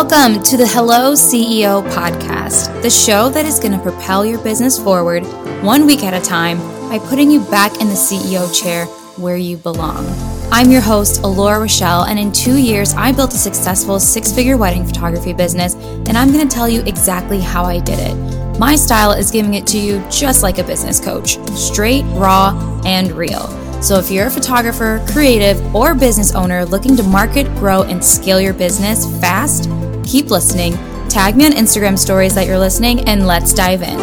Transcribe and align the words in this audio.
Welcome 0.00 0.44
to 0.44 0.56
the 0.56 0.64
Hello 0.64 1.14
CEO 1.14 1.82
podcast, 1.90 2.82
the 2.82 2.88
show 2.88 3.28
that 3.30 3.44
is 3.44 3.58
going 3.58 3.72
to 3.72 3.82
propel 3.82 4.24
your 4.24 4.40
business 4.44 4.78
forward 4.78 5.24
one 5.64 5.86
week 5.86 6.04
at 6.04 6.14
a 6.14 6.24
time 6.24 6.58
by 6.88 7.00
putting 7.00 7.32
you 7.32 7.40
back 7.40 7.80
in 7.80 7.88
the 7.88 7.94
CEO 7.94 8.46
chair 8.54 8.86
where 9.16 9.36
you 9.36 9.56
belong. 9.56 10.06
I'm 10.52 10.70
your 10.70 10.82
host, 10.82 11.22
Alora 11.24 11.58
Rochelle, 11.58 12.04
and 12.04 12.16
in 12.16 12.30
two 12.30 12.58
years, 12.58 12.94
I 12.94 13.10
built 13.10 13.34
a 13.34 13.38
successful 13.38 13.98
six 13.98 14.32
figure 14.32 14.56
wedding 14.56 14.86
photography 14.86 15.32
business, 15.32 15.74
and 15.74 16.16
I'm 16.16 16.30
going 16.30 16.48
to 16.48 16.54
tell 16.54 16.68
you 16.68 16.82
exactly 16.82 17.40
how 17.40 17.64
I 17.64 17.80
did 17.80 17.98
it. 17.98 18.14
My 18.56 18.76
style 18.76 19.10
is 19.10 19.32
giving 19.32 19.54
it 19.54 19.66
to 19.66 19.78
you 19.78 20.00
just 20.08 20.44
like 20.44 20.58
a 20.58 20.64
business 20.64 21.00
coach 21.00 21.44
straight, 21.58 22.04
raw, 22.14 22.80
and 22.86 23.10
real. 23.10 23.48
So 23.82 23.98
if 23.98 24.12
you're 24.12 24.28
a 24.28 24.30
photographer, 24.30 25.04
creative, 25.10 25.74
or 25.74 25.92
business 25.92 26.36
owner 26.36 26.64
looking 26.64 26.96
to 26.96 27.02
market, 27.02 27.46
grow, 27.56 27.82
and 27.82 28.04
scale 28.04 28.40
your 28.40 28.54
business 28.54 29.04
fast, 29.20 29.68
keep 30.08 30.30
listening. 30.30 30.72
Tag 31.08 31.36
me 31.36 31.44
on 31.44 31.52
Instagram 31.52 31.98
stories 31.98 32.34
that 32.34 32.46
you're 32.46 32.58
listening, 32.58 33.06
and 33.06 33.26
let's 33.26 33.52
dive 33.52 33.82
in. 33.82 33.98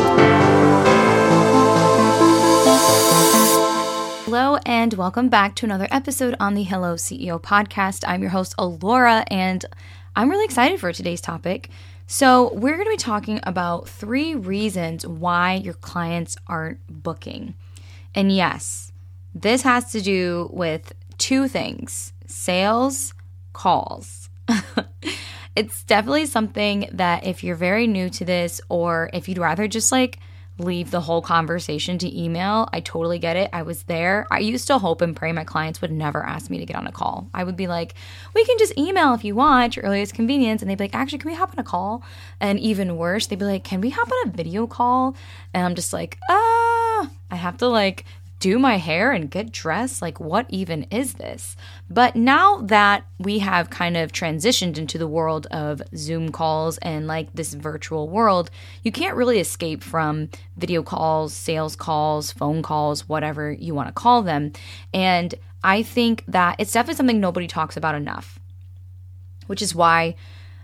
Hello, 4.25 4.57
and 4.65 4.93
welcome 4.93 5.29
back 5.29 5.55
to 5.55 5.65
another 5.65 5.87
episode 5.89 6.35
on 6.39 6.53
the 6.53 6.63
Hello 6.63 6.95
CEO 6.95 7.41
podcast. 7.41 8.03
I'm 8.07 8.21
your 8.21 8.29
host, 8.29 8.53
Alora, 8.57 9.25
and 9.31 9.65
I'm 10.15 10.29
really 10.29 10.45
excited 10.45 10.79
for 10.79 10.93
today's 10.93 11.21
topic. 11.21 11.69
So, 12.07 12.53
we're 12.53 12.75
going 12.75 12.85
to 12.85 12.91
be 12.91 12.97
talking 12.97 13.39
about 13.41 13.89
three 13.89 14.35
reasons 14.35 15.07
why 15.07 15.55
your 15.55 15.73
clients 15.73 16.37
aren't 16.45 16.79
booking. 16.87 17.55
And 18.13 18.31
yes, 18.31 18.91
this 19.33 19.63
has 19.63 19.91
to 19.93 20.01
do 20.01 20.51
with 20.53 20.93
two 21.17 21.47
things 21.47 22.13
sales 22.27 23.15
calls. 23.53 24.29
it's 25.55 25.83
definitely 25.83 26.25
something 26.25 26.89
that 26.93 27.25
if 27.25 27.43
you're 27.43 27.55
very 27.55 27.87
new 27.87 28.09
to 28.11 28.25
this, 28.25 28.61
or 28.69 29.09
if 29.13 29.29
you'd 29.29 29.37
rather 29.37 29.67
just 29.67 29.91
like 29.91 30.19
leave 30.57 30.89
the 30.89 31.01
whole 31.01 31.21
conversation 31.21 31.97
to 31.97 32.17
email, 32.17 32.69
I 32.71 32.79
totally 32.79 33.19
get 33.19 33.35
it. 33.35 33.49
I 33.51 33.63
was 33.63 33.83
there. 33.83 34.25
I 34.31 34.39
used 34.39 34.67
to 34.67 34.77
hope 34.77 35.01
and 35.01 35.15
pray 35.15 35.31
my 35.33 35.43
clients 35.43 35.81
would 35.81 35.91
never 35.91 36.23
ask 36.23 36.49
me 36.49 36.59
to 36.59 36.65
get 36.65 36.77
on 36.77 36.87
a 36.87 36.91
call. 36.91 37.29
I 37.33 37.43
would 37.43 37.57
be 37.57 37.67
like, 37.67 37.93
we 38.33 38.45
can 38.45 38.57
just 38.57 38.77
email 38.77 39.13
if 39.13 39.25
you 39.25 39.35
want, 39.35 39.75
your 39.75 39.83
earliest 39.83 40.13
convenience. 40.13 40.61
And 40.61 40.69
they'd 40.69 40.77
be 40.77 40.85
like, 40.85 40.95
actually, 40.95 41.19
can 41.19 41.31
we 41.31 41.35
hop 41.35 41.51
on 41.51 41.59
a 41.59 41.63
call? 41.63 42.03
And 42.39 42.59
even 42.59 42.95
worse, 42.97 43.27
they'd 43.27 43.39
be 43.39 43.45
like, 43.45 43.63
can 43.63 43.81
we 43.81 43.89
hop 43.89 44.09
on 44.09 44.29
a 44.29 44.31
video 44.31 44.65
call? 44.65 45.15
And 45.53 45.65
I'm 45.65 45.75
just 45.75 45.91
like, 45.91 46.17
ah, 46.29 47.09
I 47.29 47.35
have 47.35 47.57
to 47.57 47.67
like 47.67 48.05
do 48.39 48.59
my 48.59 48.77
hair 48.77 49.11
and 49.11 49.31
get 49.31 49.51
dressed? 49.51 50.01
Like, 50.01 50.19
what 50.19 50.45
even 50.49 50.83
is 50.91 51.13
this? 51.13 51.55
But 51.89 52.15
now 52.15 52.61
that 52.61 53.05
we 53.17 53.39
have 53.39 53.69
kind 53.69 53.97
of 53.97 54.11
transitioned 54.11 54.77
into 54.77 54.97
the 54.97 55.07
world 55.07 55.47
of 55.51 55.81
Zoom 55.95 56.31
calls 56.31 56.77
and 56.79 57.07
like 57.07 57.33
this 57.33 57.53
virtual 57.53 58.09
world, 58.09 58.51
you 58.83 58.91
can't 58.91 59.15
really 59.15 59.39
escape 59.39 59.83
from 59.83 60.29
video 60.57 60.83
calls, 60.83 61.33
sales 61.33 61.75
calls, 61.75 62.31
phone 62.31 62.61
calls, 62.61 63.07
whatever 63.07 63.51
you 63.51 63.73
want 63.73 63.87
to 63.87 63.93
call 63.93 64.21
them. 64.21 64.51
And 64.93 65.33
I 65.63 65.81
think 65.81 66.23
that 66.27 66.57
it's 66.59 66.71
definitely 66.71 66.97
something 66.97 67.19
nobody 67.19 67.47
talks 67.47 67.77
about 67.77 67.95
enough, 67.95 68.39
which 69.47 69.61
is 69.61 69.73
why 69.73 70.15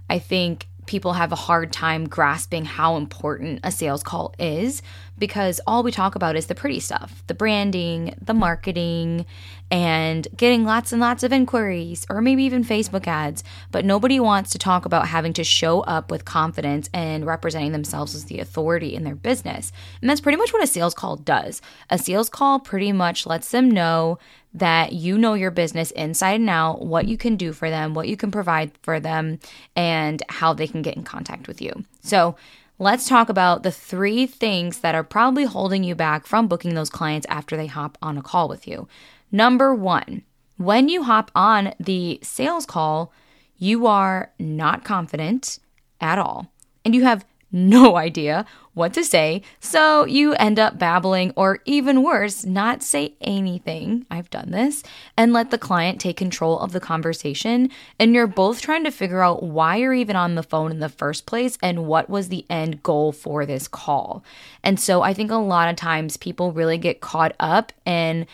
I 0.09 0.19
think 0.19 0.67
people 0.92 1.14
have 1.14 1.31
a 1.31 1.38
hard 1.38 1.72
time 1.72 2.06
grasping 2.06 2.66
how 2.66 2.97
important 2.97 3.61
a 3.64 3.72
sales 3.72 4.03
call 4.03 4.36
is 4.38 4.81
because 5.17 5.61
all 5.66 5.84
we 5.84 5.92
talk 5.92 6.16
about 6.16 6.36
is 6.36 6.47
the 6.47 6.56
pretty 6.56 6.81
stuff 6.81 7.23
the 7.28 7.34
branding, 7.34 8.14
the 8.22 8.34
marketing, 8.34 9.25
and 9.72 10.28
getting 10.36 10.66
lots 10.66 10.92
and 10.92 11.00
lots 11.00 11.23
of 11.23 11.31
inquiries 11.31 12.06
or 12.09 12.19
maybe 12.19 12.44
even 12.44 12.62
Facebook 12.62 13.08
ads. 13.08 13.42
But 13.72 13.86
nobody 13.86 14.19
wants 14.19 14.52
to 14.52 14.58
talk 14.58 14.84
about 14.84 15.08
having 15.08 15.31
to 15.34 15.45
show 15.45 15.80
up 15.81 16.12
with 16.12 16.25
confidence 16.25 16.89
and 16.94 17.25
representing 17.25 17.72
themselves 17.72 18.14
as 18.14 18.25
the 18.25 18.39
authority 18.39 18.94
in 18.94 19.06
their 19.06 19.16
business. 19.16 19.72
And 20.02 20.09
that's 20.09 20.19
pretty 20.19 20.38
much 20.38 20.52
what 20.52 20.62
a 20.62 20.68
sales 20.68 20.94
call 20.94 21.16
does. 21.16 21.62
A 21.90 21.97
sales 21.97 22.28
call 22.28 22.59
pretty 22.59 22.91
much 22.91 23.25
lets 23.25 23.52
them 23.52 23.72
know 23.72 24.19
that 24.53 24.94
you 24.94 25.17
know 25.17 25.34
your 25.34 25.51
business 25.51 25.91
inside 25.91 26.39
and 26.39 26.50
out, 26.50 26.85
what 26.85 27.07
you 27.07 27.17
can 27.17 27.35
do 27.35 27.53
for 27.53 27.69
them, 27.69 27.94
what 27.94 28.07
you 28.07 28.17
can 28.17 28.31
provide 28.31 28.72
for 28.81 29.00
them, 29.00 29.39
and 29.75 30.22
how 30.29 30.53
they 30.53 30.67
can 30.67 30.81
get 30.81 30.95
in 30.95 31.03
contact 31.03 31.47
with 31.47 31.62
you. 31.62 31.85
So, 32.01 32.35
let's 32.78 33.07
talk 33.07 33.29
about 33.29 33.63
the 33.63 33.72
three 33.72 34.25
things 34.25 34.79
that 34.79 34.95
are 34.95 35.03
probably 35.03 35.45
holding 35.45 35.84
you 35.84 35.95
back 35.95 36.25
from 36.25 36.47
booking 36.47 36.73
those 36.73 36.90
clients 36.90 37.28
after 37.29 37.56
they 37.56 37.67
hop 37.67 37.97
on 38.01 38.17
a 38.17 38.23
call 38.23 38.50
with 38.50 38.67
you. 38.67 38.88
Number 39.31 39.73
one, 39.73 40.23
when 40.57 40.90
you 40.90 41.03
hop 41.03 41.31
on 41.34 41.73
the 41.79 42.19
sales 42.22 42.66
call, 42.66 43.13
you 43.57 43.88
are 43.88 44.31
not 44.40 44.84
confident 44.84 45.59
at 46.01 46.19
all, 46.19 46.51
and 46.84 46.94
you 46.94 47.03
have 47.03 47.25
no 47.51 47.95
idea 48.07 48.45
what 48.74 48.94
to 48.94 49.04
say, 49.04 49.42
so 49.59 50.06
you 50.06 50.34
end 50.36 50.58
up 50.58 50.80
babbling, 50.80 51.34
or 51.36 51.59
even 51.66 52.04
worse, 52.04 52.46
not 52.46 52.82
say 52.82 53.14
anything. 53.20 54.06
I've 54.09 54.30
done 54.30 54.52
this, 54.52 54.82
and 55.18 55.34
let 55.34 55.52
the 55.52 55.58
client 55.58 56.00
take 56.00 56.16
control 56.18 56.59
of 56.59 56.72
the 56.72 56.80
conversation. 56.80 57.70
And 58.00 58.14
you're 58.14 58.28
both 58.28 58.62
trying 58.62 58.84
to 58.86 58.92
figure 58.92 59.22
out 59.22 59.44
why 59.44 59.78
you're 59.78 59.94
even 59.94 60.16
on 60.16 60.36
the 60.36 60.44
phone 60.44 60.72
in 60.72 60.80
the 60.80 60.90
first 60.90 61.26
place 61.26 61.58
and 61.62 61.86
what 61.86 62.09
was 62.09 62.30
the 62.30 62.46
end 62.50 62.82
goal 62.82 63.12
for 63.12 63.46
this 63.46 63.68
call. 63.68 64.24
And 64.64 64.80
so 64.80 65.02
I 65.02 65.14
think 65.14 65.32
a 65.32 65.36
lot 65.36 65.70
of 65.70 65.76
times 65.76 66.16
people 66.16 66.53
really 66.53 66.78
get 66.78 67.02
caught 67.02 67.36
up 67.40 67.74
in 67.86 68.26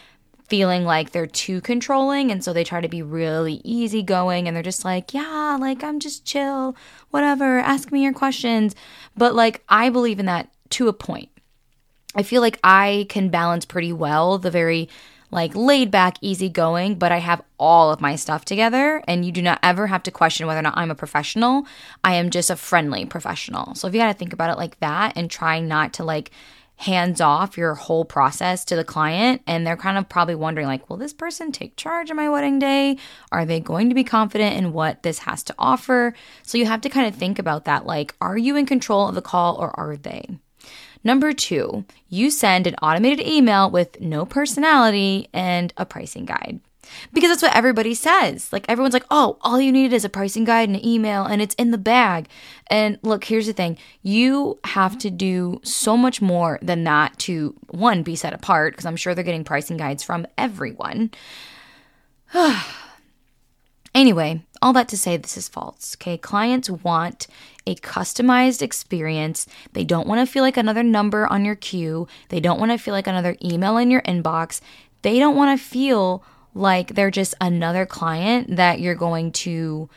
feeling 0.47 0.85
like 0.85 1.11
they're 1.11 1.27
too 1.27 1.61
controlling 1.61 2.31
and 2.31 2.43
so 2.43 2.53
they 2.53 2.63
try 2.63 2.81
to 2.81 2.87
be 2.87 3.01
really 3.01 3.61
easygoing 3.63 4.47
and 4.47 4.55
they're 4.55 4.63
just 4.63 4.85
like, 4.85 5.13
"Yeah, 5.13 5.57
like 5.59 5.83
I'm 5.83 5.99
just 5.99 6.25
chill, 6.25 6.75
whatever, 7.11 7.59
ask 7.59 7.91
me 7.91 8.03
your 8.03 8.13
questions." 8.13 8.75
But 9.15 9.35
like 9.35 9.63
I 9.69 9.89
believe 9.89 10.19
in 10.19 10.25
that 10.25 10.49
to 10.71 10.87
a 10.87 10.93
point. 10.93 11.29
I 12.15 12.23
feel 12.23 12.41
like 12.41 12.59
I 12.63 13.05
can 13.09 13.29
balance 13.29 13.65
pretty 13.65 13.93
well 13.93 14.37
the 14.37 14.51
very 14.51 14.89
like 15.29 15.53
laid 15.55 15.91
back, 15.91 16.17
easygoing, 16.21 16.95
but 16.95 17.11
I 17.11 17.17
have 17.17 17.41
all 17.59 17.91
of 17.91 17.99
my 17.99 18.15
stuff 18.15 18.45
together 18.45 19.03
and 19.07 19.25
you 19.25 19.31
do 19.31 19.41
not 19.41 19.59
ever 19.61 19.87
have 19.87 20.03
to 20.03 20.11
question 20.11 20.47
whether 20.47 20.59
or 20.59 20.63
not 20.63 20.77
I'm 20.77 20.91
a 20.91 20.95
professional. 20.95 21.67
I 22.03 22.15
am 22.15 22.29
just 22.29 22.49
a 22.49 22.55
friendly 22.55 23.05
professional. 23.05 23.75
So 23.75 23.87
if 23.87 23.93
you 23.93 23.99
got 23.99 24.07
to 24.07 24.17
think 24.17 24.31
about 24.31 24.51
it 24.51 24.57
like 24.57 24.79
that 24.79 25.13
and 25.17 25.29
try 25.29 25.59
not 25.59 25.93
to 25.93 26.05
like 26.05 26.31
hands 26.77 27.19
off 27.19 27.57
your 27.57 27.73
whole 27.73 28.05
process 28.05 28.63
to 28.63 28.75
the 28.75 28.83
client 28.83 29.41
and 29.47 29.65
they're 29.65 29.75
kind 29.75 29.97
of 29.97 30.07
probably 30.07 30.35
wondering 30.35 30.67
like 30.67 30.89
will 30.89 30.97
this 30.97 31.13
person 31.13 31.51
take 31.51 31.75
charge 31.75 32.09
of 32.09 32.15
my 32.15 32.29
wedding 32.29 32.59
day? 32.59 32.97
Are 33.31 33.45
they 33.45 33.59
going 33.59 33.89
to 33.89 33.95
be 33.95 34.03
confident 34.03 34.55
in 34.55 34.73
what 34.73 35.03
this 35.03 35.19
has 35.19 35.43
to 35.43 35.55
offer? 35.57 36.13
So 36.43 36.57
you 36.57 36.67
have 36.67 36.81
to 36.81 36.89
kind 36.89 37.07
of 37.07 37.15
think 37.15 37.39
about 37.39 37.65
that 37.65 37.85
like 37.85 38.15
are 38.21 38.37
you 38.37 38.55
in 38.55 38.65
control 38.65 39.07
of 39.07 39.15
the 39.15 39.21
call 39.21 39.55
or 39.55 39.77
are 39.79 39.97
they? 39.97 40.27
Number 41.03 41.33
two, 41.33 41.85
you 42.09 42.29
send 42.29 42.67
an 42.67 42.75
automated 42.75 43.25
email 43.25 43.69
with 43.69 43.99
no 43.99 44.25
personality 44.25 45.29
and 45.33 45.73
a 45.77 45.85
pricing 45.85 46.25
guide 46.25 46.59
because 47.13 47.29
that's 47.29 47.41
what 47.41 47.55
everybody 47.55 47.93
says. 47.93 48.51
Like 48.51 48.65
everyone's 48.67 48.93
like, 48.93 49.05
"Oh, 49.09 49.37
all 49.41 49.59
you 49.59 49.71
need 49.71 49.93
is 49.93 50.05
a 50.05 50.09
pricing 50.09 50.43
guide 50.43 50.69
and 50.69 50.77
an 50.77 50.85
email 50.85 51.23
and 51.25 51.41
it's 51.41 51.55
in 51.55 51.71
the 51.71 51.77
bag." 51.77 52.27
And 52.67 52.99
look, 53.01 53.23
here's 53.23 53.47
the 53.47 53.53
thing. 53.53 53.77
You 54.01 54.59
have 54.65 54.97
to 54.99 55.09
do 55.09 55.59
so 55.63 55.97
much 55.97 56.21
more 56.21 56.59
than 56.61 56.83
that 56.83 57.17
to 57.19 57.55
one 57.69 58.03
be 58.03 58.15
set 58.15 58.33
apart 58.33 58.73
because 58.73 58.85
I'm 58.85 58.95
sure 58.97 59.15
they're 59.15 59.23
getting 59.23 59.43
pricing 59.43 59.77
guides 59.77 60.03
from 60.03 60.27
everyone. 60.37 61.11
anyway, 63.95 64.41
all 64.61 64.73
that 64.73 64.87
to 64.89 64.97
say 64.97 65.17
this 65.17 65.37
is 65.37 65.47
false. 65.47 65.95
Okay? 65.95 66.17
Clients 66.17 66.69
want 66.69 67.27
a 67.65 67.75
customized 67.75 68.61
experience. 68.61 69.47
They 69.73 69.83
don't 69.83 70.07
want 70.07 70.25
to 70.25 70.31
feel 70.31 70.43
like 70.43 70.57
another 70.57 70.83
number 70.83 71.27
on 71.27 71.45
your 71.45 71.55
queue. 71.55 72.07
They 72.29 72.39
don't 72.39 72.59
want 72.59 72.71
to 72.71 72.77
feel 72.77 72.93
like 72.93 73.07
another 73.07 73.35
email 73.43 73.77
in 73.77 73.91
your 73.91 74.01
inbox. 74.01 74.61
They 75.01 75.19
don't 75.19 75.35
want 75.35 75.57
to 75.57 75.63
feel 75.63 76.23
like 76.57 76.95
they're 76.95 77.11
just 77.11 77.35
another 77.39 77.85
client 77.85 78.55
that 78.55 78.79
you're 78.79 78.95
going 78.95 79.31
to 79.31 79.89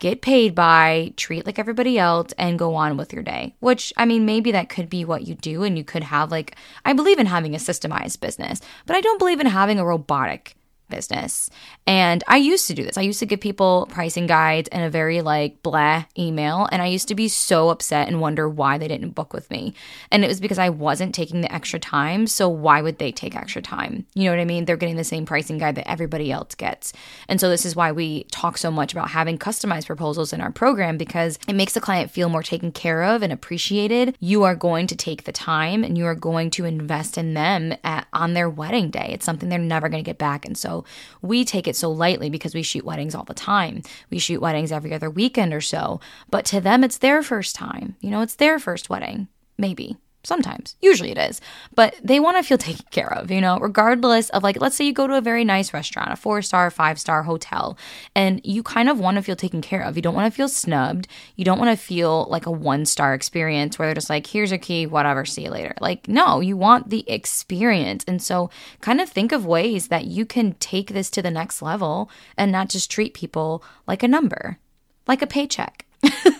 get 0.00 0.22
paid 0.22 0.54
by, 0.54 1.12
treat 1.16 1.44
like 1.46 1.58
everybody 1.58 1.98
else, 1.98 2.32
and 2.38 2.58
go 2.58 2.74
on 2.74 2.96
with 2.96 3.12
your 3.12 3.22
day. 3.22 3.54
Which, 3.60 3.92
I 3.96 4.06
mean, 4.06 4.24
maybe 4.24 4.50
that 4.52 4.68
could 4.68 4.88
be 4.88 5.04
what 5.04 5.26
you 5.26 5.34
do, 5.34 5.62
and 5.62 5.76
you 5.76 5.84
could 5.84 6.02
have 6.04 6.30
like, 6.30 6.56
I 6.84 6.92
believe 6.94 7.18
in 7.18 7.26
having 7.26 7.54
a 7.54 7.58
systemized 7.58 8.20
business, 8.20 8.60
but 8.86 8.96
I 8.96 9.00
don't 9.00 9.18
believe 9.18 9.40
in 9.40 9.46
having 9.46 9.78
a 9.78 9.84
robotic 9.84 10.56
business. 10.90 11.48
And 11.86 12.22
I 12.28 12.36
used 12.36 12.66
to 12.66 12.74
do 12.74 12.82
this. 12.82 12.98
I 12.98 13.02
used 13.02 13.20
to 13.20 13.26
give 13.26 13.40
people 13.40 13.88
pricing 13.90 14.26
guides 14.26 14.68
in 14.68 14.82
a 14.82 14.90
very 14.90 15.22
like 15.22 15.62
blah 15.62 16.04
email. 16.18 16.68
And 16.70 16.82
I 16.82 16.86
used 16.86 17.08
to 17.08 17.14
be 17.14 17.28
so 17.28 17.70
upset 17.70 18.08
and 18.08 18.20
wonder 18.20 18.48
why 18.48 18.78
they 18.78 18.88
didn't 18.88 19.10
book 19.10 19.32
with 19.32 19.50
me. 19.50 19.74
And 20.10 20.24
it 20.24 20.28
was 20.28 20.40
because 20.40 20.58
I 20.58 20.68
wasn't 20.68 21.14
taking 21.14 21.40
the 21.40 21.52
extra 21.52 21.78
time. 21.78 22.26
So 22.26 22.48
why 22.48 22.82
would 22.82 22.98
they 22.98 23.12
take 23.12 23.34
extra 23.34 23.62
time? 23.62 24.06
You 24.14 24.24
know 24.24 24.32
what 24.32 24.40
I 24.40 24.44
mean? 24.44 24.64
They're 24.64 24.76
getting 24.76 24.96
the 24.96 25.04
same 25.04 25.24
pricing 25.24 25.58
guide 25.58 25.76
that 25.76 25.90
everybody 25.90 26.30
else 26.30 26.54
gets. 26.54 26.92
And 27.28 27.40
so 27.40 27.48
this 27.48 27.64
is 27.64 27.76
why 27.76 27.92
we 27.92 28.24
talk 28.24 28.58
so 28.58 28.70
much 28.70 28.92
about 28.92 29.10
having 29.10 29.38
customized 29.38 29.86
proposals 29.86 30.32
in 30.32 30.40
our 30.40 30.50
program 30.50 30.98
because 30.98 31.38
it 31.48 31.54
makes 31.54 31.72
the 31.72 31.80
client 31.80 32.10
feel 32.10 32.28
more 32.28 32.42
taken 32.42 32.72
care 32.72 33.04
of 33.04 33.22
and 33.22 33.32
appreciated. 33.32 34.16
You 34.20 34.42
are 34.42 34.56
going 34.56 34.86
to 34.88 34.96
take 34.96 35.24
the 35.24 35.32
time 35.32 35.84
and 35.84 35.96
you 35.96 36.06
are 36.06 36.14
going 36.14 36.50
to 36.50 36.64
invest 36.64 37.16
in 37.16 37.34
them 37.34 37.74
at, 37.84 38.06
on 38.12 38.34
their 38.34 38.50
wedding 38.50 38.90
day. 38.90 39.10
It's 39.10 39.24
something 39.24 39.48
they're 39.48 39.58
never 39.58 39.88
going 39.88 40.02
to 40.02 40.08
get 40.08 40.18
back. 40.18 40.44
And 40.44 40.56
so 40.56 40.79
We 41.22 41.44
take 41.44 41.68
it 41.68 41.76
so 41.76 41.90
lightly 41.90 42.30
because 42.30 42.54
we 42.54 42.62
shoot 42.62 42.84
weddings 42.84 43.14
all 43.14 43.24
the 43.24 43.34
time. 43.34 43.82
We 44.10 44.18
shoot 44.18 44.40
weddings 44.40 44.72
every 44.72 44.92
other 44.92 45.10
weekend 45.10 45.52
or 45.52 45.60
so. 45.60 46.00
But 46.30 46.44
to 46.46 46.60
them, 46.60 46.84
it's 46.84 46.98
their 46.98 47.22
first 47.22 47.54
time. 47.54 47.96
You 48.00 48.10
know, 48.10 48.20
it's 48.20 48.36
their 48.36 48.58
first 48.58 48.90
wedding, 48.90 49.28
maybe. 49.58 49.96
Sometimes, 50.22 50.76
usually 50.82 51.10
it 51.10 51.18
is, 51.18 51.40
but 51.74 51.94
they 52.04 52.20
want 52.20 52.36
to 52.36 52.42
feel 52.42 52.58
taken 52.70 52.84
care 52.90 53.12
of, 53.12 53.30
you 53.30 53.40
know, 53.40 53.58
regardless 53.58 54.28
of 54.30 54.42
like, 54.42 54.60
let's 54.60 54.76
say 54.76 54.84
you 54.84 54.92
go 54.92 55.06
to 55.06 55.16
a 55.16 55.20
very 55.22 55.44
nice 55.44 55.72
restaurant, 55.72 56.12
a 56.12 56.16
four 56.16 56.42
star, 56.42 56.70
five 56.70 57.00
star 57.00 57.22
hotel, 57.22 57.78
and 58.14 58.40
you 58.44 58.62
kind 58.62 58.88
of 58.90 59.00
want 59.00 59.16
to 59.16 59.22
feel 59.22 59.36
taken 59.36 59.62
care 59.62 59.82
of. 59.82 59.96
You 59.96 60.02
don't 60.02 60.14
want 60.14 60.30
to 60.30 60.36
feel 60.36 60.48
snubbed. 60.48 61.08
You 61.36 61.44
don't 61.44 61.58
want 61.58 61.70
to 61.70 61.82
feel 61.82 62.26
like 62.28 62.44
a 62.44 62.50
one 62.50 62.84
star 62.84 63.14
experience 63.14 63.78
where 63.78 63.88
they're 63.88 63.94
just 63.94 64.10
like, 64.10 64.26
here's 64.26 64.50
your 64.50 64.58
key, 64.58 64.86
whatever, 64.86 65.24
see 65.24 65.44
you 65.44 65.50
later. 65.50 65.74
Like, 65.80 66.06
no, 66.06 66.40
you 66.40 66.56
want 66.56 66.90
the 66.90 67.08
experience. 67.10 68.04
And 68.06 68.22
so, 68.22 68.50
kind 68.80 69.00
of 69.00 69.08
think 69.08 69.32
of 69.32 69.46
ways 69.46 69.88
that 69.88 70.04
you 70.04 70.26
can 70.26 70.52
take 70.54 70.92
this 70.92 71.10
to 71.10 71.22
the 71.22 71.30
next 71.30 71.62
level 71.62 72.10
and 72.36 72.52
not 72.52 72.68
just 72.68 72.90
treat 72.90 73.14
people 73.14 73.64
like 73.86 74.02
a 74.02 74.08
number, 74.08 74.58
like 75.06 75.22
a 75.22 75.26
paycheck. 75.26 75.86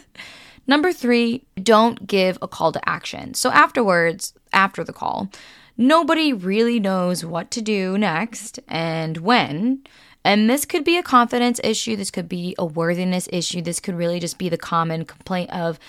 Number 0.71 0.93
three, 0.93 1.43
don't 1.61 2.07
give 2.07 2.39
a 2.41 2.47
call 2.47 2.71
to 2.71 2.89
action. 2.89 3.35
So, 3.35 3.51
afterwards, 3.51 4.35
after 4.53 4.85
the 4.85 4.93
call, 4.93 5.29
nobody 5.77 6.33
really 6.33 6.79
knows 6.79 7.25
what 7.25 7.51
to 7.51 7.61
do 7.61 7.99
next 7.99 8.61
and 8.69 9.17
when. 9.17 9.83
And 10.25 10.49
this 10.49 10.65
could 10.65 10.85
be 10.85 10.97
a 10.97 11.03
confidence 11.03 11.61
issue. 11.65 11.97
This 11.97 12.13
could 12.13 12.29
be 12.29 12.55
a 12.57 12.65
worthiness 12.65 13.29
issue. 13.33 13.63
This 13.63 13.81
could 13.81 13.97
really 13.97 14.21
just 14.21 14.39
be 14.39 14.49
the 14.49 14.57
common 14.57 15.05
complaint 15.05 15.51
of, 15.51 15.81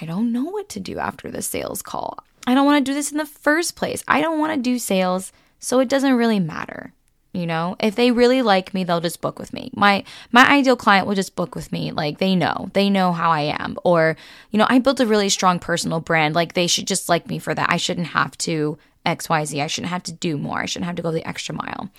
I 0.00 0.06
don't 0.06 0.30
know 0.30 0.44
what 0.44 0.68
to 0.68 0.78
do 0.78 1.00
after 1.00 1.28
the 1.28 1.42
sales 1.42 1.82
call. 1.82 2.16
I 2.46 2.54
don't 2.54 2.66
want 2.66 2.86
to 2.86 2.88
do 2.88 2.94
this 2.94 3.10
in 3.10 3.18
the 3.18 3.26
first 3.26 3.74
place. 3.74 4.04
I 4.06 4.20
don't 4.20 4.38
want 4.38 4.54
to 4.54 4.62
do 4.62 4.78
sales, 4.78 5.32
so 5.58 5.80
it 5.80 5.88
doesn't 5.88 6.14
really 6.14 6.38
matter. 6.38 6.92
You 7.32 7.46
know, 7.46 7.76
if 7.78 7.94
they 7.94 8.10
really 8.10 8.42
like 8.42 8.74
me, 8.74 8.82
they'll 8.82 9.00
just 9.00 9.20
book 9.20 9.38
with 9.38 9.52
me. 9.52 9.70
My 9.74 10.02
my 10.32 10.48
ideal 10.50 10.76
client 10.76 11.06
will 11.06 11.14
just 11.14 11.36
book 11.36 11.54
with 11.54 11.70
me. 11.70 11.92
Like 11.92 12.18
they 12.18 12.34
know. 12.34 12.70
They 12.72 12.90
know 12.90 13.12
how 13.12 13.30
I 13.30 13.42
am. 13.56 13.76
Or, 13.84 14.16
you 14.50 14.58
know, 14.58 14.66
I 14.68 14.80
built 14.80 14.98
a 14.98 15.06
really 15.06 15.28
strong 15.28 15.60
personal 15.60 16.00
brand. 16.00 16.34
Like 16.34 16.54
they 16.54 16.66
should 16.66 16.88
just 16.88 17.08
like 17.08 17.28
me 17.28 17.38
for 17.38 17.54
that. 17.54 17.70
I 17.70 17.76
shouldn't 17.76 18.08
have 18.08 18.36
to 18.38 18.78
XYZ. 19.06 19.62
I 19.62 19.68
shouldn't 19.68 19.92
have 19.92 20.02
to 20.04 20.12
do 20.12 20.36
more. 20.36 20.58
I 20.58 20.66
shouldn't 20.66 20.86
have 20.86 20.96
to 20.96 21.02
go 21.02 21.12
the 21.12 21.26
extra 21.26 21.54
mile. 21.54 21.90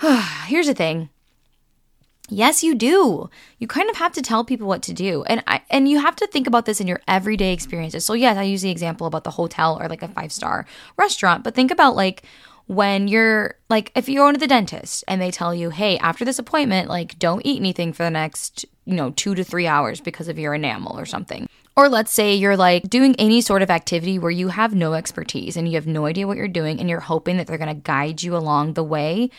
Here's 0.46 0.66
the 0.66 0.74
thing. 0.74 1.10
Yes, 2.28 2.64
you 2.64 2.74
do. 2.74 3.28
You 3.58 3.66
kind 3.66 3.90
of 3.90 3.96
have 3.96 4.12
to 4.12 4.22
tell 4.22 4.42
people 4.42 4.66
what 4.66 4.80
to 4.84 4.94
do. 4.94 5.22
And 5.24 5.44
I 5.46 5.60
and 5.68 5.86
you 5.86 6.00
have 6.00 6.16
to 6.16 6.26
think 6.26 6.46
about 6.46 6.64
this 6.64 6.80
in 6.80 6.86
your 6.86 7.02
everyday 7.06 7.52
experiences. 7.52 8.06
So 8.06 8.14
yes, 8.14 8.38
I 8.38 8.44
use 8.44 8.62
the 8.62 8.70
example 8.70 9.06
about 9.06 9.24
the 9.24 9.32
hotel 9.32 9.78
or 9.78 9.88
like 9.88 10.02
a 10.02 10.08
five-star 10.08 10.64
restaurant, 10.96 11.44
but 11.44 11.54
think 11.54 11.70
about 11.70 11.94
like 11.94 12.22
when 12.74 13.06
you're 13.08 13.54
like 13.68 13.92
if 13.94 14.08
you're 14.08 14.24
going 14.24 14.34
to 14.34 14.40
the 14.40 14.46
dentist 14.46 15.04
and 15.06 15.20
they 15.20 15.30
tell 15.30 15.54
you 15.54 15.70
hey 15.70 15.98
after 15.98 16.24
this 16.24 16.38
appointment 16.38 16.88
like 16.88 17.18
don't 17.18 17.44
eat 17.44 17.60
anything 17.60 17.92
for 17.92 18.02
the 18.02 18.10
next 18.10 18.64
you 18.84 18.94
know 18.94 19.10
two 19.10 19.34
to 19.34 19.44
three 19.44 19.66
hours 19.66 20.00
because 20.00 20.28
of 20.28 20.38
your 20.38 20.54
enamel 20.54 20.98
or 20.98 21.06
something. 21.06 21.48
Or 21.74 21.88
let's 21.88 22.12
say 22.12 22.34
you're 22.34 22.56
like 22.56 22.82
doing 22.90 23.14
any 23.18 23.40
sort 23.40 23.62
of 23.62 23.70
activity 23.70 24.18
where 24.18 24.30
you 24.30 24.48
have 24.48 24.74
no 24.74 24.92
expertise 24.92 25.56
and 25.56 25.66
you 25.66 25.74
have 25.74 25.86
no 25.86 26.04
idea 26.04 26.26
what 26.26 26.36
you're 26.36 26.48
doing 26.48 26.78
and 26.78 26.90
you're 26.90 27.00
hoping 27.00 27.38
that 27.38 27.46
they're 27.46 27.56
going 27.56 27.74
to 27.74 27.82
guide 27.82 28.22
you 28.22 28.36
along 28.36 28.74
the 28.74 28.84
way 28.84 29.30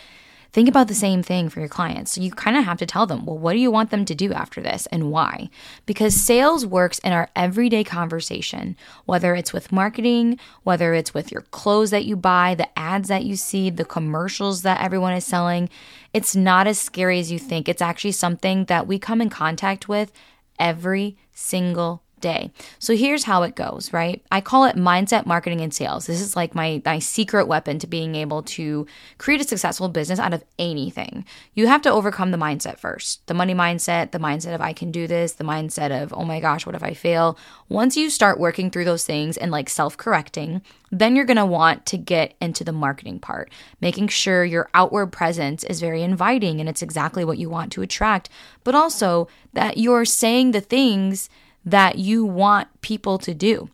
Think 0.54 0.70
about 0.70 0.88
the 0.88 0.94
same 0.94 1.24
thing 1.24 1.50
for 1.50 1.60
your 1.62 1.68
clients. 1.68 2.12
So 2.12 2.22
you 2.22 2.30
kind 2.30 2.56
of 2.56 2.64
have 2.64 2.78
to 2.78 2.86
tell 2.86 3.08
them, 3.08 3.26
well, 3.26 3.40
what 3.40 3.54
do 3.54 3.60
you 3.60 3.72
want 3.72 3.90
them 3.90 4.06
to 4.06 4.14
do 4.14 4.32
after 4.34 4.62
this 4.62 4.86
and 4.92 5.10
why? 5.10 5.50
Because 5.88 6.14
sales 6.14 6.64
works 6.64 7.00
in 7.00 7.12
our 7.12 7.32
everyday 7.36 7.84
conversation, 7.84 8.78
whether 9.06 9.34
it's 9.34 9.52
with 9.52 9.72
marketing, 9.72 10.38
whether 10.62 10.94
it's 10.94 11.12
with 11.12 11.32
your 11.32 11.42
clothes 11.42 11.90
that 11.90 12.06
you 12.06 12.16
buy, 12.16 12.54
the 12.54 12.70
ads 12.78 13.10
that 13.10 13.26
you 13.26 13.36
see, 13.36 13.72
the 13.72 13.84
commercials 13.84 14.62
that 14.62 14.80
everyone 14.80 15.14
is 15.14 15.26
selling. 15.26 15.70
It's 16.14 16.36
not 16.36 16.68
as 16.68 16.78
scary 16.78 17.20
as 17.20 17.32
you 17.32 17.40
think. 17.40 17.68
It's 17.68 17.82
actually 17.82 18.12
something 18.12 18.66
that 18.66 18.86
we 18.86 19.00
come 19.00 19.22
in 19.22 19.32
contact 19.32 19.90
with 19.90 20.12
every 20.60 21.18
single 21.32 22.04
day. 22.24 22.52
So 22.80 22.96
here's 22.96 23.25
how 23.25 23.44
it 23.44 23.54
goes, 23.56 23.94
right? 23.94 24.24
I 24.31 24.42
call 24.42 24.66
it 24.66 24.75
mindset 24.75 25.28
marketing 25.28 25.62
and 25.62 25.72
sales. 25.72 26.08
This 26.08 26.22
is 26.22 26.36
like 26.36 26.56
my 26.56 26.81
my 26.84 26.98
secret 26.98 27.48
weapon 27.48 27.78
to 27.80 27.86
being 27.86 28.16
able 28.16 28.42
to 28.44 28.88
create 29.20 29.42
a 29.42 29.44
successful 29.48 29.90
business 29.90 30.20
out 30.20 30.34
of 30.34 30.44
anything. 30.58 31.25
You 31.54 31.68
have 31.68 31.84
to 31.84 31.92
overcome 31.92 32.31
the 32.31 32.38
mindset 32.38 32.80
first. 32.80 33.28
The 33.28 33.36
money 33.36 33.54
mindset, 33.54 34.12
the 34.12 34.20
mindset 34.20 34.56
of 34.56 34.62
I 34.62 34.74
can 34.74 34.92
do 34.92 35.06
this, 35.06 35.34
the 35.34 35.44
mindset 35.44 35.92
of 36.02 36.14
oh 36.14 36.24
my 36.24 36.40
gosh, 36.40 36.66
what 36.66 36.75
if 36.75 36.84
I 36.84 36.96
fail? 36.96 37.38
Once 37.70 37.96
you 37.96 38.10
start 38.10 38.40
working 38.40 38.72
through 38.72 38.86
those 38.86 39.04
things 39.04 39.38
and 39.38 39.52
like 39.52 39.69
self-correcting, 39.69 40.62
then 40.92 41.16
you're 41.16 41.26
going 41.26 41.38
to 41.38 41.46
want 41.46 41.86
to 41.88 41.98
get 41.98 42.36
into 42.40 42.64
the 42.64 42.72
marketing 42.72 43.19
part, 43.19 43.52
making 43.81 44.08
sure 44.08 44.46
your 44.46 44.69
outward 44.74 45.08
presence 45.08 45.64
is 45.64 45.81
very 45.81 46.04
inviting 46.04 46.60
and 46.60 46.69
it's 46.69 46.84
exactly 46.84 47.26
what 47.26 47.40
you 47.40 47.50
want 47.50 47.72
to 47.74 47.81
attract, 47.81 48.30
but 48.64 48.76
also 48.76 49.28
that 49.54 49.78
you're 49.78 50.06
saying 50.06 50.52
the 50.52 50.62
things 50.62 51.30
that 51.65 51.98
you 51.98 52.25
want 52.25 52.68
people 52.81 53.18
to 53.19 53.33
do. 53.33 53.69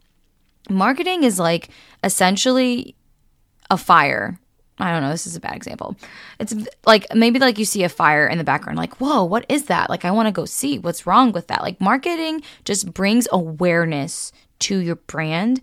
Marketing 0.69 1.23
is 1.23 1.39
like 1.39 1.69
essentially 2.03 2.95
a 3.69 3.77
fire. 3.77 4.39
I 4.81 4.91
don't 4.91 5.01
know, 5.01 5.09
this 5.09 5.27
is 5.27 5.35
a 5.35 5.41
bad 5.41 5.55
example. 5.55 5.97
It's 6.39 6.53
like 6.85 7.05
maybe 7.13 7.39
like 7.39 7.57
you 7.57 7.65
see 7.65 7.83
a 7.83 7.89
fire 7.89 8.27
in 8.27 8.37
the 8.37 8.45
background, 8.45 8.77
like, 8.77 9.01
whoa, 9.01 9.25
what 9.25 9.45
is 9.49 9.65
that? 9.65 9.89
Like, 9.89 10.05
I 10.05 10.11
want 10.11 10.27
to 10.27 10.31
go 10.31 10.45
see 10.45 10.79
what's 10.79 11.05
wrong 11.05 11.33
with 11.33 11.47
that. 11.47 11.61
Like, 11.61 11.81
marketing 11.81 12.41
just 12.63 12.93
brings 12.93 13.27
awareness 13.31 14.31
to 14.59 14.77
your 14.77 14.95
brand, 14.95 15.59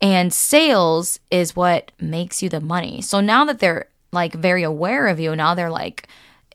and 0.00 0.32
sales 0.32 1.20
is 1.30 1.54
what 1.54 1.92
makes 2.00 2.42
you 2.42 2.48
the 2.48 2.60
money. 2.60 3.00
So 3.02 3.20
now 3.20 3.44
that 3.44 3.60
they're 3.60 3.86
like 4.10 4.34
very 4.34 4.64
aware 4.64 5.06
of 5.06 5.20
you, 5.20 5.36
now 5.36 5.54
they're 5.54 5.70
like, 5.70 6.08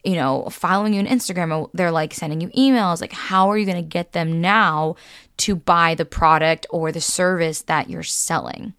you 0.03 0.15
know, 0.15 0.47
following 0.49 0.93
you 0.93 0.99
on 0.99 1.07
Instagram, 1.07 1.69
they're 1.73 1.91
like 1.91 2.13
sending 2.13 2.41
you 2.41 2.49
emails. 2.49 3.01
Like, 3.01 3.13
how 3.13 3.49
are 3.49 3.57
you 3.57 3.65
going 3.65 3.83
to 3.83 3.87
get 3.87 4.13
them 4.13 4.41
now 4.41 4.95
to 5.37 5.55
buy 5.55 5.95
the 5.95 6.05
product 6.05 6.65
or 6.69 6.91
the 6.91 7.01
service 7.01 7.61
that 7.63 7.89
you're 7.89 8.03
selling? 8.03 8.73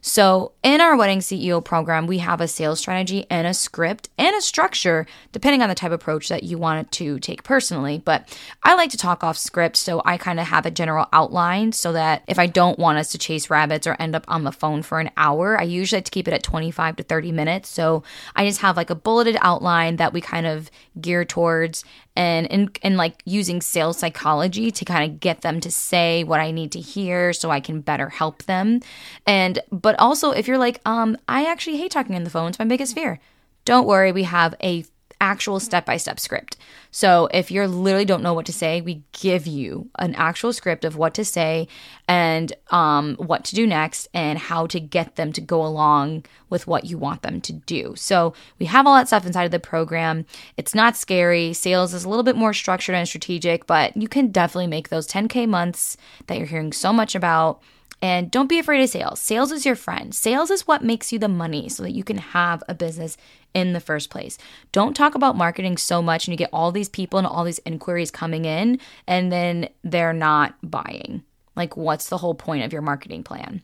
So, 0.00 0.52
in 0.62 0.80
our 0.80 0.96
Wedding 0.96 1.18
CEO 1.18 1.64
program, 1.64 2.06
we 2.06 2.18
have 2.18 2.40
a 2.40 2.48
sales 2.48 2.78
strategy 2.78 3.26
and 3.30 3.46
a 3.46 3.54
script 3.54 4.08
and 4.18 4.34
a 4.36 4.40
structure, 4.40 5.06
depending 5.32 5.62
on 5.62 5.68
the 5.68 5.74
type 5.74 5.88
of 5.88 6.00
approach 6.00 6.28
that 6.28 6.42
you 6.42 6.58
want 6.58 6.92
to 6.92 7.18
take 7.18 7.42
personally. 7.42 8.00
But 8.04 8.38
I 8.62 8.74
like 8.74 8.90
to 8.90 8.96
talk 8.96 9.24
off 9.24 9.36
script, 9.36 9.76
so 9.76 10.02
I 10.04 10.16
kind 10.16 10.38
of 10.38 10.46
have 10.46 10.66
a 10.66 10.70
general 10.70 11.06
outline 11.12 11.72
so 11.72 11.92
that 11.92 12.22
if 12.26 12.38
I 12.38 12.46
don't 12.46 12.78
want 12.78 12.98
us 12.98 13.10
to 13.12 13.18
chase 13.18 13.50
rabbits 13.50 13.86
or 13.86 13.96
end 13.98 14.14
up 14.14 14.24
on 14.28 14.44
the 14.44 14.52
phone 14.52 14.82
for 14.82 15.00
an 15.00 15.10
hour, 15.16 15.58
I 15.58 15.64
usually 15.64 15.98
like 15.98 16.04
to 16.04 16.10
keep 16.10 16.28
it 16.28 16.34
at 16.34 16.42
25 16.42 16.96
to 16.96 17.02
30 17.02 17.32
minutes. 17.32 17.68
So, 17.68 18.02
I 18.34 18.46
just 18.46 18.60
have 18.60 18.76
like 18.76 18.90
a 18.90 18.94
bulleted 18.94 19.36
outline 19.40 19.96
that 19.96 20.12
we 20.12 20.20
kind 20.20 20.46
of 20.46 20.70
gear 21.00 21.24
towards 21.24 21.84
and 22.16 22.50
and, 22.50 22.78
and 22.82 22.96
like 22.96 23.22
using 23.24 23.60
sales 23.60 23.98
psychology 23.98 24.70
to 24.70 24.84
kind 24.84 25.10
of 25.10 25.20
get 25.20 25.42
them 25.42 25.60
to 25.60 25.70
say 25.70 26.24
what 26.24 26.40
I 26.40 26.50
need 26.50 26.72
to 26.72 26.80
hear 26.80 27.32
so 27.32 27.50
I 27.50 27.60
can 27.60 27.80
better 27.80 28.08
help 28.08 28.44
them. 28.44 28.80
And 29.26 29.58
but 29.70 29.98
also 29.98 30.30
if 30.30 30.48
you're 30.48 30.58
like, 30.58 30.80
um, 30.86 31.16
I 31.28 31.44
actually 31.44 31.76
hate 31.76 31.92
talking 31.92 32.16
on 32.16 32.24
the 32.24 32.30
phone, 32.30 32.48
it's 32.48 32.58
my 32.58 32.64
biggest 32.64 32.94
fear. 32.94 33.20
Don't 33.64 33.86
worry, 33.86 34.12
we 34.12 34.22
have 34.24 34.54
a 34.62 34.84
actual 35.26 35.58
step 35.58 35.84
by 35.84 35.96
step 35.96 36.20
script. 36.20 36.56
So 36.92 37.28
if 37.32 37.50
you 37.50 37.66
literally 37.66 38.04
don't 38.04 38.22
know 38.22 38.32
what 38.32 38.46
to 38.46 38.52
say, 38.52 38.80
we 38.80 39.02
give 39.12 39.46
you 39.46 39.90
an 39.98 40.14
actual 40.14 40.52
script 40.52 40.84
of 40.84 40.96
what 40.96 41.14
to 41.14 41.24
say 41.24 41.66
and 42.06 42.52
um, 42.70 43.16
what 43.16 43.44
to 43.44 43.56
do 43.56 43.66
next 43.66 44.08
and 44.14 44.38
how 44.38 44.66
to 44.68 44.78
get 44.78 45.16
them 45.16 45.32
to 45.32 45.40
go 45.40 45.66
along 45.66 46.24
with 46.48 46.66
what 46.66 46.84
you 46.84 46.96
want 46.96 47.22
them 47.22 47.40
to 47.40 47.52
do. 47.52 47.94
So 47.96 48.34
we 48.60 48.66
have 48.66 48.86
all 48.86 48.94
that 48.94 49.08
stuff 49.08 49.26
inside 49.26 49.44
of 49.44 49.50
the 49.50 49.58
program. 49.58 50.24
It's 50.56 50.74
not 50.74 50.96
scary. 50.96 51.52
Sales 51.52 51.92
is 51.92 52.04
a 52.04 52.08
little 52.08 52.22
bit 52.22 52.36
more 52.36 52.54
structured 52.54 52.94
and 52.94 53.08
strategic, 53.08 53.66
but 53.66 53.96
you 53.96 54.08
can 54.08 54.28
definitely 54.28 54.68
make 54.68 54.88
those 54.88 55.08
10K 55.08 55.48
months 55.48 55.96
that 56.28 56.38
you're 56.38 56.46
hearing 56.46 56.72
so 56.72 56.92
much 56.92 57.14
about 57.14 57.60
and 58.02 58.30
don't 58.30 58.48
be 58.48 58.58
afraid 58.58 58.82
of 58.82 58.90
sales. 58.90 59.20
Sales 59.20 59.52
is 59.52 59.64
your 59.64 59.74
friend. 59.74 60.14
Sales 60.14 60.50
is 60.50 60.66
what 60.66 60.84
makes 60.84 61.12
you 61.12 61.18
the 61.18 61.28
money 61.28 61.68
so 61.68 61.82
that 61.82 61.92
you 61.92 62.04
can 62.04 62.18
have 62.18 62.62
a 62.68 62.74
business 62.74 63.16
in 63.56 63.72
the 63.72 63.80
first 63.80 64.10
place. 64.10 64.36
Don't 64.70 64.94
talk 64.94 65.14
about 65.14 65.34
marketing 65.34 65.78
so 65.78 66.02
much 66.02 66.28
and 66.28 66.32
you 66.32 66.36
get 66.36 66.50
all 66.52 66.70
these 66.70 66.90
people 66.90 67.18
and 67.18 67.26
all 67.26 67.42
these 67.42 67.58
inquiries 67.60 68.10
coming 68.10 68.44
in 68.44 68.78
and 69.06 69.32
then 69.32 69.70
they're 69.82 70.12
not 70.12 70.54
buying. 70.62 71.24
Like, 71.56 71.74
what's 71.74 72.10
the 72.10 72.18
whole 72.18 72.34
point 72.34 72.64
of 72.64 72.72
your 72.72 72.82
marketing 72.82 73.24
plan? 73.24 73.62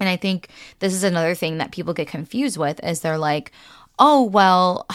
And 0.00 0.08
I 0.08 0.16
think 0.16 0.48
this 0.78 0.94
is 0.94 1.04
another 1.04 1.34
thing 1.34 1.58
that 1.58 1.72
people 1.72 1.92
get 1.92 2.08
confused 2.08 2.56
with 2.56 2.82
is 2.82 3.00
they're 3.00 3.18
like, 3.18 3.52
oh, 3.98 4.24
well, 4.24 4.86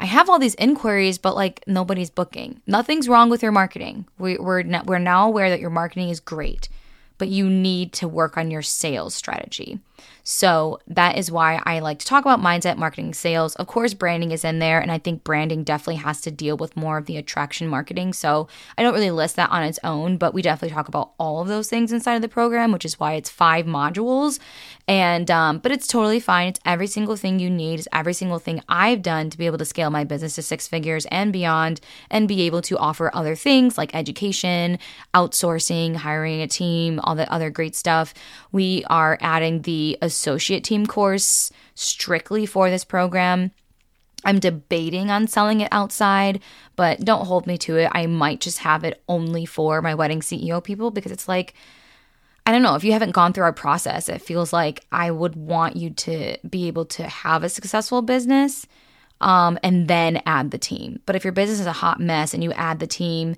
I 0.00 0.04
have 0.04 0.28
all 0.28 0.38
these 0.38 0.54
inquiries, 0.56 1.16
but 1.16 1.34
like 1.34 1.64
nobody's 1.66 2.10
booking. 2.10 2.60
Nothing's 2.66 3.08
wrong 3.08 3.30
with 3.30 3.42
your 3.42 3.52
marketing. 3.52 4.06
We, 4.18 4.36
we're, 4.36 4.64
we're 4.84 4.98
now 4.98 5.26
aware 5.26 5.48
that 5.48 5.60
your 5.60 5.70
marketing 5.70 6.10
is 6.10 6.20
great 6.20 6.68
but 7.18 7.28
you 7.28 7.50
need 7.50 7.92
to 7.92 8.08
work 8.08 8.36
on 8.36 8.50
your 8.50 8.62
sales 8.62 9.14
strategy. 9.14 9.80
So 10.30 10.78
that 10.86 11.16
is 11.16 11.32
why 11.32 11.62
I 11.64 11.78
like 11.78 12.00
to 12.00 12.06
talk 12.06 12.22
about 12.22 12.38
mindset, 12.38 12.76
marketing, 12.76 13.14
sales. 13.14 13.56
Of 13.56 13.66
course, 13.66 13.94
branding 13.94 14.30
is 14.30 14.44
in 14.44 14.58
there. 14.58 14.78
And 14.78 14.92
I 14.92 14.98
think 14.98 15.24
branding 15.24 15.64
definitely 15.64 15.96
has 15.96 16.20
to 16.20 16.30
deal 16.30 16.58
with 16.58 16.76
more 16.76 16.98
of 16.98 17.06
the 17.06 17.16
attraction 17.16 17.66
marketing. 17.66 18.12
So 18.12 18.46
I 18.76 18.82
don't 18.82 18.92
really 18.92 19.10
list 19.10 19.36
that 19.36 19.48
on 19.48 19.62
its 19.62 19.78
own, 19.82 20.18
but 20.18 20.34
we 20.34 20.42
definitely 20.42 20.74
talk 20.74 20.86
about 20.86 21.12
all 21.18 21.40
of 21.40 21.48
those 21.48 21.70
things 21.70 21.92
inside 21.92 22.16
of 22.16 22.20
the 22.20 22.28
program, 22.28 22.72
which 22.72 22.84
is 22.84 23.00
why 23.00 23.14
it's 23.14 23.30
five 23.30 23.64
modules. 23.64 24.38
And, 24.86 25.30
um, 25.30 25.60
but 25.60 25.72
it's 25.72 25.86
totally 25.86 26.20
fine. 26.20 26.48
It's 26.48 26.60
every 26.62 26.88
single 26.88 27.16
thing 27.16 27.38
you 27.38 27.48
need. 27.48 27.78
It's 27.78 27.88
every 27.90 28.12
single 28.12 28.38
thing 28.38 28.62
I've 28.68 29.00
done 29.00 29.30
to 29.30 29.38
be 29.38 29.46
able 29.46 29.56
to 29.56 29.64
scale 29.64 29.88
my 29.88 30.04
business 30.04 30.34
to 30.34 30.42
six 30.42 30.68
figures 30.68 31.06
and 31.06 31.32
beyond 31.32 31.80
and 32.10 32.28
be 32.28 32.42
able 32.42 32.60
to 32.62 32.76
offer 32.76 33.10
other 33.14 33.34
things 33.34 33.78
like 33.78 33.94
education, 33.94 34.78
outsourcing, 35.14 35.96
hiring 35.96 36.42
a 36.42 36.46
team, 36.46 37.00
all 37.02 37.14
that 37.14 37.30
other 37.30 37.48
great 37.48 37.74
stuff. 37.74 38.12
We 38.52 38.84
are 38.90 39.16
adding 39.22 39.62
the 39.62 39.96
associate 40.18 40.64
team 40.64 40.86
course 40.86 41.50
strictly 41.74 42.44
for 42.44 42.70
this 42.70 42.84
program. 42.84 43.52
I'm 44.24 44.40
debating 44.40 45.10
on 45.10 45.28
selling 45.28 45.60
it 45.60 45.68
outside, 45.70 46.40
but 46.74 47.00
don't 47.00 47.26
hold 47.26 47.46
me 47.46 47.56
to 47.58 47.76
it. 47.76 47.90
I 47.92 48.06
might 48.06 48.40
just 48.40 48.58
have 48.58 48.82
it 48.82 49.00
only 49.08 49.46
for 49.46 49.80
my 49.80 49.94
wedding 49.94 50.20
CEO 50.20 50.62
people 50.62 50.90
because 50.90 51.12
it's 51.12 51.28
like, 51.28 51.54
I 52.44 52.50
don't 52.50 52.62
know, 52.62 52.74
if 52.74 52.82
you 52.82 52.92
haven't 52.92 53.12
gone 53.12 53.32
through 53.32 53.44
our 53.44 53.52
process, 53.52 54.08
it 54.08 54.20
feels 54.20 54.52
like 54.52 54.84
I 54.90 55.10
would 55.12 55.36
want 55.36 55.76
you 55.76 55.90
to 55.90 56.36
be 56.48 56.66
able 56.66 56.86
to 56.86 57.04
have 57.04 57.44
a 57.44 57.48
successful 57.48 58.02
business 58.02 58.66
um, 59.20 59.58
and 59.62 59.86
then 59.86 60.20
add 60.26 60.50
the 60.50 60.58
team. 60.58 61.00
But 61.06 61.14
if 61.14 61.24
your 61.24 61.32
business 61.32 61.60
is 61.60 61.66
a 61.66 61.72
hot 61.72 62.00
mess 62.00 62.34
and 62.34 62.42
you 62.42 62.52
add 62.52 62.80
the 62.80 62.86
team, 62.86 63.36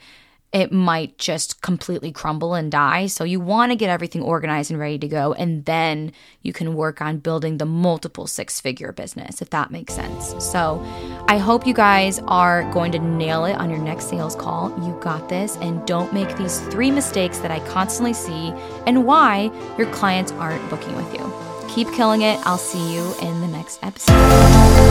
it 0.52 0.72
might 0.72 1.16
just 1.16 1.62
completely 1.62 2.10
crumble 2.10 2.54
and 2.54 2.72
die. 2.72 3.06
So 3.06 3.22
you 3.22 3.38
want 3.38 3.70
to 3.70 3.76
get 3.76 3.88
everything 3.88 4.22
organized 4.22 4.70
and 4.70 4.80
ready 4.80 4.98
to 4.98 5.08
go. 5.08 5.32
And 5.32 5.64
then 5.64 6.12
you 6.42 6.52
can 6.52 6.74
work 6.74 7.00
on 7.00 7.18
building 7.18 7.58
the 7.58 7.66
multiple 7.66 8.26
six 8.26 8.60
figure 8.60 8.90
business, 8.90 9.40
if 9.40 9.50
that 9.50 9.70
makes 9.70 9.94
sense. 9.94 10.34
So 10.44 10.84
I 11.28 11.38
hope 11.38 11.66
you 11.66 11.74
guys 11.74 12.18
are 12.26 12.70
going 12.72 12.90
to 12.92 12.98
nail 12.98 13.44
it 13.44 13.54
on 13.54 13.70
your 13.70 13.78
next 13.78 14.10
sales 14.10 14.34
call. 14.34 14.70
You 14.84 14.98
got 15.00 15.28
this. 15.28 15.56
And 15.58 15.86
don't 15.86 16.12
make 16.12 16.36
these 16.36 16.58
three 16.68 16.90
mistakes 16.90 17.38
that 17.38 17.52
I 17.52 17.60
constantly 17.68 18.12
see 18.12 18.52
and 18.86 19.06
why 19.06 19.52
your 19.78 19.90
clients 19.92 20.32
aren't 20.32 20.68
booking 20.68 20.96
with 20.96 21.14
you. 21.14 21.32
Keep 21.68 21.92
killing 21.92 22.22
it. 22.22 22.44
I'll 22.44 22.58
see 22.58 22.92
you 22.92 23.14
in 23.22 23.40
the 23.40 23.46
next 23.46 23.78
episode. 23.84 24.89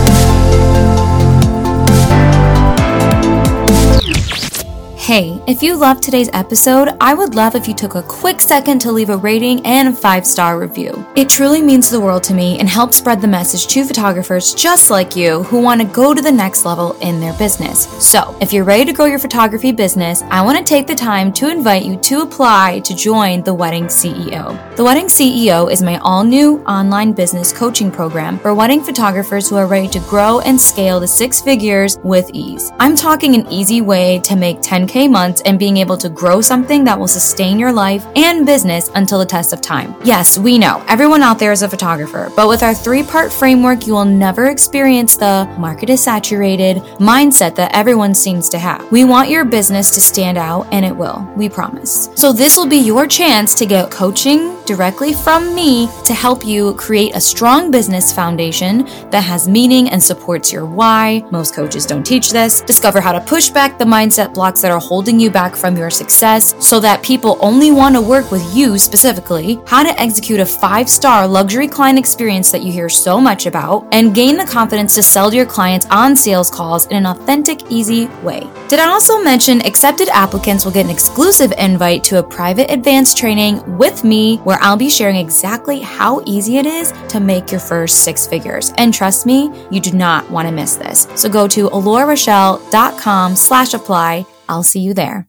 Hey, 5.09 5.41
if 5.47 5.63
you 5.63 5.75
loved 5.75 6.03
today's 6.03 6.29
episode, 6.33 6.95
I 7.01 7.15
would 7.15 7.33
love 7.33 7.55
if 7.55 7.67
you 7.67 7.73
took 7.73 7.95
a 7.95 8.03
quick 8.03 8.39
second 8.39 8.77
to 8.81 8.91
leave 8.91 9.09
a 9.09 9.17
rating 9.17 9.65
and 9.65 9.87
a 9.87 9.91
five 9.91 10.23
star 10.23 10.59
review. 10.59 11.03
It 11.15 11.27
truly 11.27 11.63
means 11.63 11.89
the 11.89 11.99
world 11.99 12.21
to 12.25 12.35
me 12.35 12.59
and 12.59 12.69
helps 12.69 12.97
spread 12.97 13.19
the 13.19 13.27
message 13.27 13.65
to 13.73 13.85
photographers 13.85 14.53
just 14.53 14.91
like 14.91 15.15
you 15.15 15.41
who 15.45 15.63
want 15.63 15.81
to 15.81 15.87
go 15.87 16.13
to 16.13 16.21
the 16.21 16.31
next 16.31 16.63
level 16.63 16.91
in 16.99 17.19
their 17.19 17.33
business. 17.39 17.87
So, 18.07 18.37
if 18.39 18.53
you're 18.53 18.63
ready 18.63 18.85
to 18.85 18.93
grow 18.93 19.07
your 19.07 19.17
photography 19.17 19.71
business, 19.71 20.21
I 20.29 20.43
want 20.43 20.59
to 20.59 20.63
take 20.63 20.85
the 20.85 20.93
time 20.93 21.33
to 21.33 21.49
invite 21.49 21.85
you 21.85 21.97
to 22.01 22.21
apply 22.21 22.81
to 22.81 22.95
join 22.95 23.41
the 23.41 23.55
Wedding 23.55 23.85
CEO. 23.85 24.75
The 24.75 24.83
Wedding 24.83 25.07
CEO 25.07 25.71
is 25.71 25.81
my 25.81 25.97
all 26.03 26.23
new 26.23 26.59
online 26.65 27.13
business 27.13 27.51
coaching 27.51 27.89
program 27.89 28.37
for 28.37 28.53
wedding 28.53 28.83
photographers 28.83 29.49
who 29.49 29.55
are 29.55 29.65
ready 29.65 29.87
to 29.87 29.99
grow 30.01 30.39
and 30.41 30.61
scale 30.61 30.99
to 30.99 31.07
six 31.07 31.41
figures 31.41 31.97
with 32.03 32.29
ease. 32.31 32.71
I'm 32.79 32.95
talking 32.95 33.33
an 33.33 33.51
easy 33.51 33.81
way 33.81 34.19
to 34.19 34.35
make 34.35 34.59
10K 34.59 34.98
months 35.07 35.41
and 35.45 35.57
being 35.57 35.77
able 35.77 35.97
to 35.97 36.09
grow 36.09 36.41
something 36.41 36.83
that 36.83 36.99
will 36.99 37.07
sustain 37.07 37.59
your 37.59 37.71
life 37.71 38.05
and 38.15 38.45
business 38.45 38.89
until 38.95 39.19
the 39.19 39.25
test 39.25 39.53
of 39.53 39.61
time. 39.61 39.95
Yes, 40.03 40.37
we 40.37 40.57
know 40.57 40.83
everyone 40.87 41.21
out 41.21 41.39
there 41.39 41.51
is 41.51 41.61
a 41.61 41.69
photographer, 41.69 42.31
but 42.35 42.47
with 42.47 42.63
our 42.63 42.73
three 42.73 43.03
part 43.03 43.31
framework, 43.31 43.87
you 43.87 43.93
will 43.93 44.05
never 44.05 44.47
experience 44.47 45.15
the 45.15 45.45
market 45.57 45.89
is 45.89 46.03
saturated 46.03 46.77
mindset 46.99 47.55
that 47.55 47.73
everyone 47.73 48.13
seems 48.13 48.49
to 48.49 48.59
have. 48.59 48.91
We 48.91 49.05
want 49.05 49.29
your 49.29 49.45
business 49.45 49.91
to 49.91 50.01
stand 50.01 50.37
out, 50.37 50.67
and 50.71 50.85
it 50.85 50.95
will, 50.95 51.27
we 51.35 51.49
promise. 51.49 52.09
So, 52.15 52.31
this 52.31 52.57
will 52.57 52.67
be 52.67 52.77
your 52.77 53.07
chance 53.07 53.55
to 53.55 53.65
get 53.65 53.91
coaching 53.91 54.59
directly 54.65 55.13
from 55.13 55.55
me 55.55 55.89
to 56.05 56.13
help 56.13 56.45
you 56.45 56.75
create 56.75 57.15
a 57.15 57.21
strong 57.21 57.71
business 57.71 58.13
foundation 58.13 58.85
that 59.09 59.23
has 59.23 59.47
meaning 59.47 59.89
and 59.89 60.01
supports 60.01 60.53
your 60.53 60.65
why. 60.65 61.23
Most 61.31 61.55
coaches 61.55 61.85
don't 61.85 62.03
teach 62.03 62.29
this. 62.29 62.61
Discover 62.61 63.01
how 63.01 63.11
to 63.11 63.21
push 63.21 63.49
back 63.49 63.77
the 63.77 63.85
mindset 63.85 64.33
blocks 64.33 64.61
that 64.61 64.71
are 64.71 64.79
holding 64.89 65.19
you 65.19 65.29
back 65.29 65.55
from 65.55 65.77
your 65.77 65.91
success 65.91 66.55
so 66.59 66.79
that 66.79 67.03
people 67.03 67.37
only 67.41 67.69
want 67.69 67.93
to 67.93 68.01
work 68.01 68.31
with 68.31 68.43
you 68.55 68.75
specifically, 68.79 69.61
how 69.67 69.83
to 69.83 70.01
execute 70.01 70.39
a 70.39 70.45
five 70.45 70.89
star 70.89 71.27
luxury 71.27 71.67
client 71.67 71.99
experience 71.99 72.51
that 72.51 72.63
you 72.63 72.71
hear 72.71 72.89
so 72.89 73.21
much 73.21 73.45
about, 73.45 73.87
and 73.91 74.15
gain 74.15 74.35
the 74.35 74.45
confidence 74.45 74.95
to 74.95 75.03
sell 75.03 75.29
to 75.29 75.37
your 75.37 75.45
clients 75.45 75.85
on 75.91 76.15
sales 76.15 76.49
calls 76.49 76.87
in 76.87 76.97
an 76.97 77.05
authentic, 77.05 77.71
easy 77.71 78.07
way. 78.23 78.49
Did 78.67 78.79
I 78.79 78.87
also 78.87 79.21
mention 79.21 79.61
accepted 79.63 80.09
applicants 80.09 80.65
will 80.65 80.71
get 80.71 80.85
an 80.85 80.91
exclusive 80.91 81.53
invite 81.59 82.03
to 82.05 82.17
a 82.17 82.23
private 82.23 82.71
advanced 82.71 83.15
training 83.15 83.77
with 83.77 84.03
me 84.03 84.37
where 84.37 84.57
I'll 84.59 84.75
be 84.75 84.89
sharing 84.89 85.17
exactly 85.17 85.81
how 85.81 86.23
easy 86.25 86.57
it 86.57 86.65
is 86.65 86.93
to 87.09 87.19
make 87.19 87.51
your 87.51 87.61
first 87.61 88.03
six 88.03 88.25
figures. 88.25 88.73
And 88.79 88.91
trust 88.91 89.27
me, 89.27 89.51
you 89.69 89.79
do 89.79 89.91
not 89.91 90.27
want 90.31 90.47
to 90.47 90.51
miss 90.51 90.77
this. 90.77 91.07
So 91.13 91.29
go 91.29 91.47
to 91.47 91.69
alorarochelle.com 91.69 93.35
slash 93.35 93.75
apply 93.75 94.25
I'll 94.49 94.63
see 94.63 94.81
you 94.81 94.93
there. 94.93 95.28